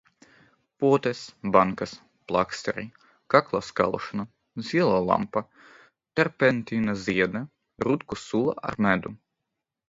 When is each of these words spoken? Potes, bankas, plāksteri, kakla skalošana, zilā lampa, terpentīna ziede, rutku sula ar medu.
Potes, 0.83 1.19
bankas, 1.55 1.91
plāksteri, 2.31 2.85
kakla 3.35 3.61
skalošana, 3.67 4.25
zilā 4.71 4.97
lampa, 5.11 5.45
terpentīna 6.21 6.97
ziede, 7.05 7.43
rutku 7.89 8.21
sula 8.25 8.57
ar 8.71 8.81
medu. 8.89 9.15